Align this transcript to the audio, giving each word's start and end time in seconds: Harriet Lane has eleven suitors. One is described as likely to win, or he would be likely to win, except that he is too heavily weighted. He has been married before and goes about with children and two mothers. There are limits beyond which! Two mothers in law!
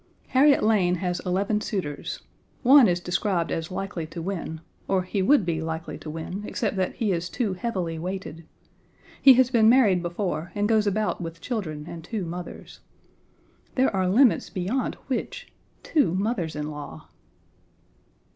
Harriet 0.29 0.63
Lane 0.63 0.95
has 0.95 1.21
eleven 1.27 1.61
suitors. 1.61 2.23
One 2.63 2.87
is 2.87 2.99
described 2.99 3.51
as 3.51 3.69
likely 3.69 4.07
to 4.07 4.19
win, 4.19 4.61
or 4.87 5.03
he 5.03 5.21
would 5.21 5.45
be 5.45 5.61
likely 5.61 5.99
to 5.99 6.09
win, 6.09 6.41
except 6.43 6.75
that 6.77 6.95
he 6.95 7.11
is 7.11 7.29
too 7.29 7.53
heavily 7.53 7.99
weighted. 7.99 8.47
He 9.21 9.33
has 9.35 9.51
been 9.51 9.69
married 9.69 10.01
before 10.01 10.51
and 10.55 10.67
goes 10.67 10.87
about 10.87 11.21
with 11.21 11.39
children 11.39 11.85
and 11.87 12.03
two 12.03 12.25
mothers. 12.25 12.79
There 13.75 13.95
are 13.95 14.09
limits 14.09 14.49
beyond 14.49 14.95
which! 15.05 15.53
Two 15.83 16.15
mothers 16.15 16.55
in 16.55 16.71
law! 16.71 17.07